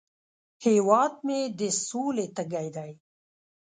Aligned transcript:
هیواد 0.65 1.13
مې 1.25 1.39
د 1.59 1.61
سولې 1.87 2.25
تږی 2.35 2.67
دی 2.75 2.91